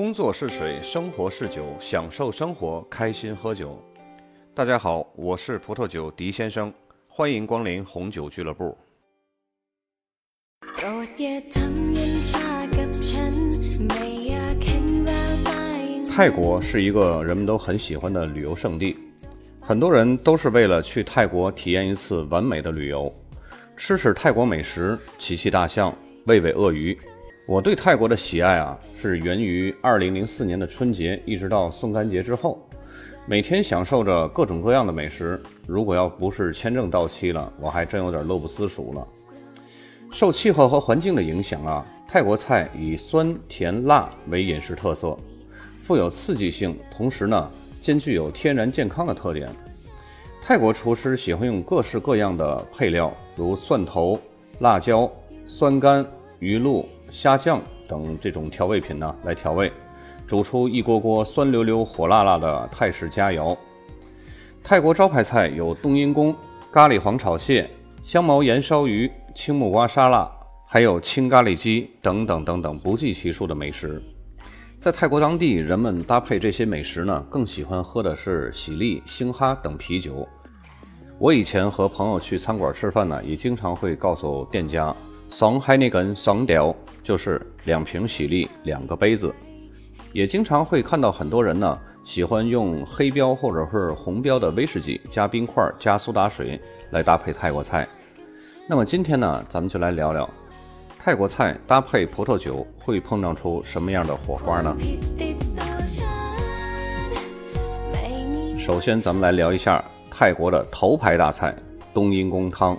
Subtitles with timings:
[0.00, 3.78] 工作是水，生活是酒，享受生活，开心喝酒。
[4.54, 6.72] 大家好，我是葡萄酒狄先生，
[7.06, 8.74] 欢迎光临红酒俱乐部。
[16.10, 18.96] 泰国是一个人们都很喜欢的旅游胜地，
[19.60, 23.14] 很多人都是为了去泰国体验一次完美的旅游，
[23.76, 25.94] 吃吃泰国美食，骑骑大象，
[26.24, 26.98] 喂喂鳄鱼。
[27.50, 32.64] 我对泰国的喜爱啊，是源于2004年的春节，一直到宋干节之后，
[33.26, 35.42] 每天享受着各种各样的美食。
[35.66, 39.04] 如果要不是签证到期了，我还真有点乐不思蜀了。
[40.12, 45.18] 受气候和环境的影响啊，泰国菜以酸甜辣为饮食特色，
[45.80, 49.52] 富有刺激性，同时呢，兼具有天然健康的特点。
[50.40, 54.16] 泰国厨师喜欢用各式各样的配料，如蒜头、
[54.60, 55.10] 辣椒、
[55.48, 56.06] 酸干、
[56.38, 56.88] 鱼露。
[57.10, 59.72] 虾酱等这种调味品呢，来调味，
[60.26, 63.56] 煮出一锅锅酸溜溜、火辣辣的泰式佳肴。
[64.62, 66.34] 泰国招牌菜有冬阴功、
[66.70, 67.68] 咖喱黄炒蟹、
[68.02, 70.30] 香茅盐烧鱼、青木瓜沙拉，
[70.66, 74.02] 还有青咖喱鸡等等等等不计其数的美食。
[74.78, 80.26] 在泰国当地，人们搭配这些美食呢，更喜欢喝的是喜力、星哈等啤酒。
[81.18, 84.94] 我以前和朋友去餐馆吃饭呢，也经常会告诉店家。
[85.30, 89.32] 双海那根双调就是两瓶喜力，两个杯子。
[90.12, 97.88] 也经常会看到很多人呢，喜欢用黑标或者是红标的威士忌加冰块加苏打水来搭配泰国菜。
[98.68, 100.28] 那么今天呢，咱们就来聊聊
[100.98, 104.76] 泰国菜搭配葡萄酒会碰撞出什么样的火花呢？
[108.58, 111.54] 首先，咱们来聊一下泰国的头牌大菜——
[111.94, 112.76] 冬阴功汤。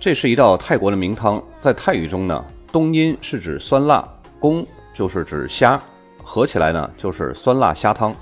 [0.00, 4.02] 这是一道泰国的名汤，在泰语中呢，冬阴是指酸辣，
[4.38, 5.78] 宫就是指虾，
[6.24, 8.16] 合起来呢就是酸辣虾汤。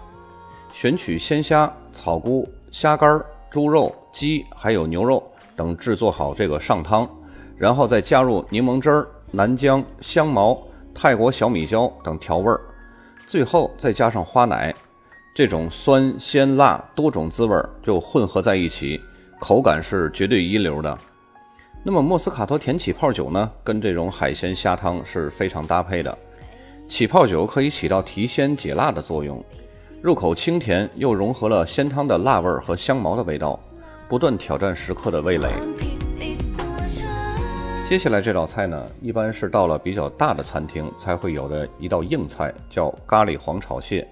[0.72, 5.22] 选取鲜虾、草菇、虾干、猪肉、鸡还有牛肉
[5.54, 7.08] 等制作好这个上汤，
[7.56, 10.60] 然后再加入柠檬汁儿、南姜、香茅、
[10.92, 12.60] 泰国小米椒等调味儿，
[13.24, 14.74] 最后再加上花奶，
[15.32, 19.00] 这种酸鲜辣多种滋味就混合在一起，
[19.38, 20.98] 口感是绝对一流的。
[21.84, 26.16] 那么莫斯卡托甜起泡酒呢，跟这种海鲜虾汤是非常搭配的。
[26.86, 29.42] 起泡酒可以起到提鲜解辣的作用，
[30.02, 33.58] 入口清甜，又融合了鲜汤的辣味儿和香茅的味道，
[34.08, 35.50] 不断挑战食客的味蕾。
[37.88, 44.06] 接下来这道菜呢，一般是到了比较大的餐厅才会有的一道硬菜，叫咖喱黄炒蟹，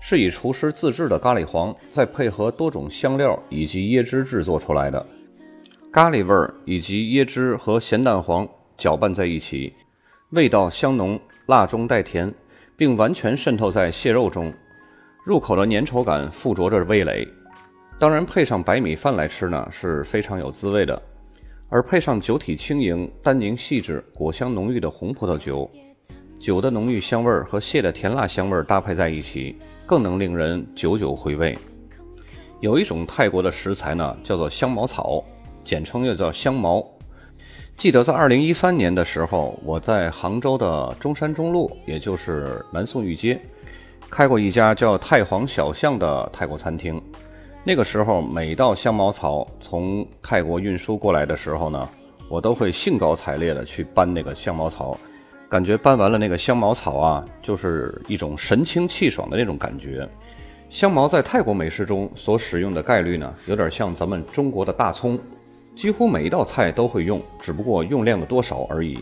[0.00, 5.04] 是以厨师自制的咖喱黄，再配合多种香料以及椰汁制作出来的。
[5.92, 8.48] 咖喱味儿以及椰汁和咸蛋黄
[8.78, 9.74] 搅拌在一起，
[10.30, 12.32] 味道香浓，辣中带甜，
[12.78, 14.50] 并完全渗透在蟹肉中，
[15.22, 17.28] 入口的粘稠感附着着味蕾。
[17.98, 21.00] 当然，配上白米饭来吃呢，是非常有滋味的。
[21.68, 25.70] 而配上酒体轻盈、单宁细致、果香浓郁的红葡萄酒，
[26.38, 31.58] 酒的浓郁香味儿和蟹的甜辣香味儿搭配在一起，更能令人久久回味。
[32.60, 35.22] 有一种泰国的食材呢，叫做香茅草。
[35.64, 36.84] 简称又叫香茅。
[37.76, 43.40] 记得在二零一三年的时候，我在杭州的中山中路，也就是南宋御街，
[44.10, 47.00] 开过一家叫太皇小巷的泰国餐厅。
[47.64, 51.88] 那个时候，每到香茅草从泰国运输过来的时候呢，
[52.28, 54.96] 我都会兴高采烈的去搬那个香茅草，
[55.48, 60.08] 感觉搬完了那个香茅草啊，就是一种神清气爽的那种感觉。
[60.68, 65.18] 香茅在泰国美食中所使用的概率呢，有点像咱们中国的大葱。
[65.74, 68.98] 几乎每一道菜都会用，只不过用量的多少而已。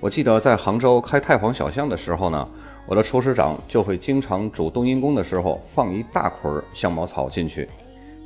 [0.00, 2.48] 我记得在杭州开太皇小巷的时候呢，
[2.86, 7.68] 我的厨师长就会经常煮冬阴功的时候放一大捆香茅草进去。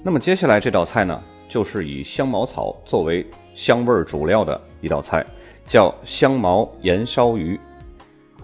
[0.02, 3.24] 那么接下来这道菜呢，就是以香茅草作为
[3.54, 5.24] 香味主料的一道菜，
[5.64, 7.58] 叫香茅盐烧鱼。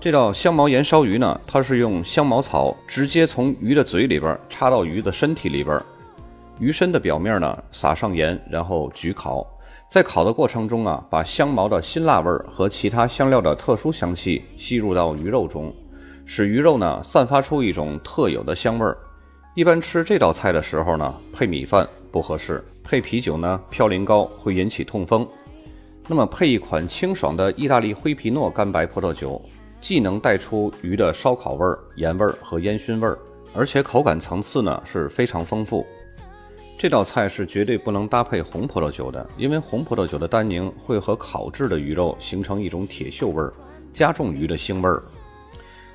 [0.00, 5.78] 这道香茅盐烧鱼呢，它是用香茅草直接从鱼的嘴里边插到鱼的身体里边。
[6.58, 9.46] 鱼身的表面呢，撒上盐，然后焗烤。
[9.88, 15.74] 在烤的过程中啊，把香茅的辛辣味儿和其他香料的特殊香气吸入到鱼肉中，
[16.24, 18.98] 使鱼肉呢散发出一种特有的香味儿。
[19.54, 25.26] 一般吃这道菜的时候呢，配米饭不合适，配啤酒呢嘌呤高会引起痛风。
[26.06, 29.40] 那么配一款清爽的意大利灰皮诺干白葡萄酒，
[29.80, 33.18] 既能带出鱼的烧烤味儿、盐味儿和烟熏味儿，
[33.54, 35.86] 而且口感层次呢是非常丰富。
[36.78, 43.52] 这道菜是绝对不能搭配红葡萄酒的，因为红葡萄酒的单宁会和烤制的鱼肉形成一种铁锈味儿，
[43.92, 45.02] 加重鱼的腥味儿。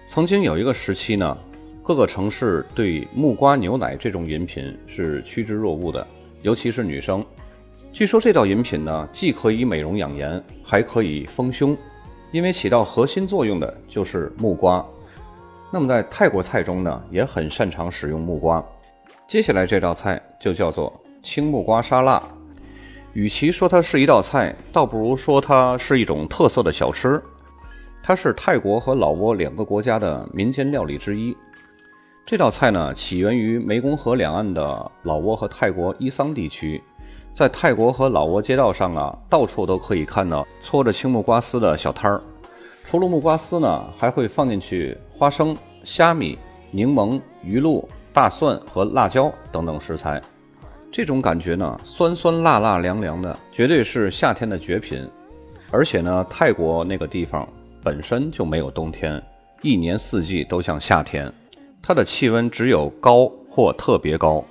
[0.05, 1.37] 曾经有一个时期呢，
[1.81, 6.05] 各个城市对木瓜牛奶这种饮品是趋之若鹜的，
[6.41, 7.25] 尤其是女生。
[7.93, 11.77] 据说这道饮品呢，既可以美容养颜，还可以丰胸，
[12.33, 14.85] 因为起到核心作用的就是木瓜。
[15.71, 18.61] 那么在泰国菜中呢，也很擅长使用木瓜。
[19.25, 20.91] 接下来这道菜就叫做
[21.21, 22.21] 青木瓜沙拉。
[23.13, 27.21] 与其说它是一道菜，倒不如说它是一种特色的小吃。
[28.03, 31.33] 它是泰国和老挝两个国家的民间料理之一。
[32.25, 36.83] 这道菜呢，起源于湄公河两岸的老挝和泰国伊桑地区。
[37.31, 42.21] 在泰国和老挝街道上啊，到处都可以看到搓着青木瓜丝的小摊儿。
[42.83, 45.55] 除了木瓜丝呢，还会放进去花生、
[45.85, 46.37] 虾米、
[46.69, 50.21] 柠檬、鱼露、大蒜和辣椒等等食材。
[50.93, 55.03] 这种感觉呢，酸酸辣辣凉凉的，绝对是夏天的绝品。
[55.71, 57.49] 而且呢，泰国那个地方
[57.81, 59.19] 本身就没有冬天，
[59.63, 61.33] 一年四季都像夏天，
[61.81, 64.45] 它的气温只有高或特别高。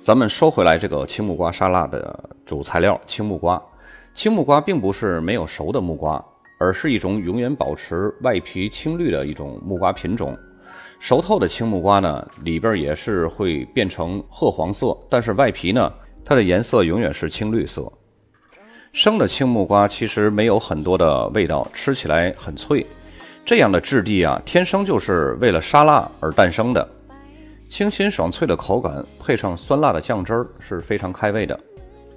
[0.00, 3.58] 咱们说回来，这个青木瓜沙拉的主材料青木瓜。
[4.12, 6.22] 青木瓜并不是没有熟的木瓜，
[6.58, 10.36] 而是一种永远保持外皮青绿的一种木瓜品种。
[11.00, 15.90] 熟透的青木瓜呢，里边也是会变成褐黄色，但是外皮呢，
[16.22, 17.90] 它的颜色永远是青绿色。
[18.92, 22.84] 生的青木瓜其实没有很多的味道，吃起来很脆。
[23.46, 26.86] 这样的质地啊，天生就是为了沙拉而诞生的。
[27.66, 31.58] 清新爽脆的口感，配上酸辣的酱汁儿是非常开胃的。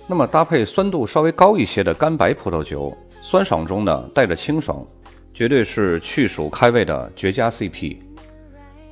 [0.07, 4.85] 那么搭配酸度稍微高一些的干白葡萄酒，酸爽中呢带着清爽，
[5.33, 7.97] 绝对是去暑开胃的绝佳 CP。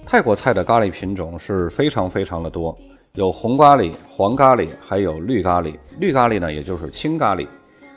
[0.05, 2.77] 泰国菜的咖喱品种是非常非常的多，
[3.13, 5.73] 有红咖喱、黄咖喱，还有绿咖喱。
[5.99, 7.47] 绿咖喱呢，也就是青咖喱。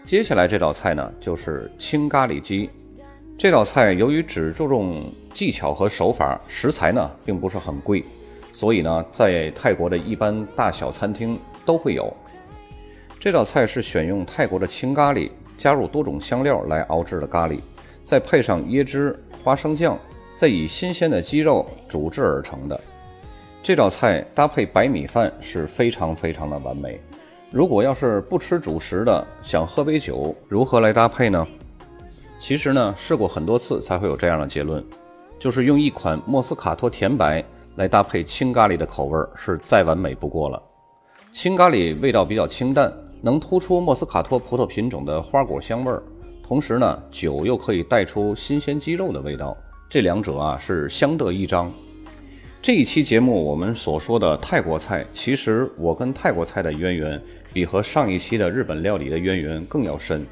[0.05, 2.71] 接下来这道菜呢，就是青咖喱鸡。
[3.37, 8.05] 这道菜由于只注重技巧和手法，食材呢并不是很贵。
[8.53, 12.15] 所以呢，在泰国的一般大小餐厅都会有
[13.19, 15.29] 这道菜，是选用泰国的青咖喱，
[15.59, 17.59] 加入多种香料来熬制的咖喱，
[18.05, 19.99] 再配上椰汁、花生酱，
[20.45, 22.79] 再以新鲜的鸡肉煮制而成的。
[23.63, 27.01] 这道菜搭配白米饭是非常非常的完美。
[27.51, 31.47] 如果要是不吃主食的，想喝杯酒，如何来搭配呢？
[32.39, 34.85] 其实呢，试过很多次才会有这样的结论，
[35.39, 37.43] 就是用一款莫斯卡托甜白。
[37.77, 40.63] 来搭配青咖喱的口味是再完美不过了。
[41.33, 42.93] 青咖喱味道比较清淡，
[43.23, 46.03] 能突出莫斯卡托葡萄品种的花果香味儿，
[46.43, 49.57] 同时呢，酒又可以带出新鲜鸡肉的味道，
[49.95, 51.73] 这两者啊是相得益彰。
[52.61, 60.27] 这一期节目我们所说的泰国菜，其实我跟泰国菜的渊源比和上一期的日本料理的渊源更要深。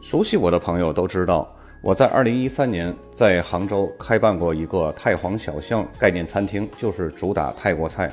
[0.00, 1.52] 熟悉我的朋友都知道。
[1.80, 8.08] 我在二零一三年在杭州开办过一个太皇小巷概念餐厅，就是主打泰国菜。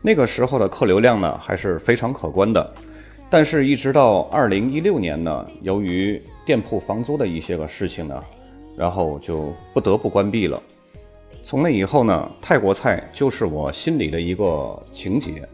[0.00, 2.74] 那个时候的客流量呢还是非常可观的。
[3.28, 8.22] 但是，一直到二零一六年呢，由于店铺房租的一些个事情呢，
[8.78, 10.62] 然后就不得不关闭了。
[11.42, 15.46] 从那以后呢，泰国菜就是我心里的一个情节。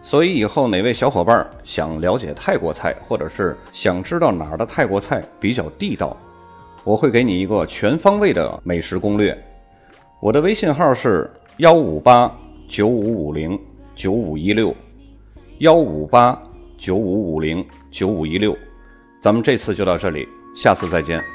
[0.00, 6.14] 所以，以后哪位小伙伴想了解泰国菜，或者是想知道哪儿的泰国菜比较地道，
[6.84, 9.36] 我会给你一个全方位的美食攻略。
[10.20, 12.30] 我的微信号是幺五八
[12.68, 13.58] 九五五零
[13.94, 14.76] 九五一六，
[15.60, 16.38] 幺五八
[16.76, 18.54] 九五五零九五一六。
[19.18, 21.33] 咱们这次就到这里，下次再见。